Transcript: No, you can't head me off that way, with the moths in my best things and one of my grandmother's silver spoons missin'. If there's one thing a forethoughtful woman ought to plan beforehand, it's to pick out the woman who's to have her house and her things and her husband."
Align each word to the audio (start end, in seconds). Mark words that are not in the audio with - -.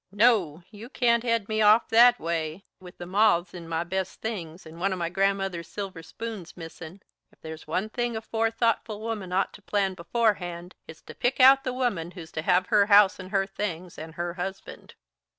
No, 0.11 0.63
you 0.71 0.89
can't 0.89 1.21
head 1.21 1.47
me 1.47 1.61
off 1.61 1.89
that 1.89 2.19
way, 2.19 2.63
with 2.79 2.97
the 2.97 3.05
moths 3.05 3.53
in 3.53 3.67
my 3.69 3.83
best 3.83 4.19
things 4.19 4.65
and 4.65 4.79
one 4.79 4.91
of 4.91 4.97
my 4.97 5.09
grandmother's 5.09 5.67
silver 5.67 6.01
spoons 6.01 6.57
missin'. 6.57 7.03
If 7.31 7.39
there's 7.41 7.67
one 7.67 7.87
thing 7.87 8.15
a 8.17 8.21
forethoughtful 8.21 8.99
woman 8.99 9.31
ought 9.31 9.53
to 9.53 9.61
plan 9.61 9.93
beforehand, 9.93 10.73
it's 10.87 11.03
to 11.03 11.13
pick 11.13 11.39
out 11.39 11.63
the 11.63 11.71
woman 11.71 12.09
who's 12.17 12.31
to 12.31 12.41
have 12.41 12.65
her 12.69 12.87
house 12.87 13.19
and 13.19 13.29
her 13.29 13.45
things 13.45 13.99
and 13.99 14.15
her 14.15 14.33
husband." 14.33 14.95